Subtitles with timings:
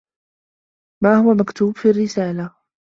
[1.03, 2.55] ما هو مكتوب في الرّسالة؟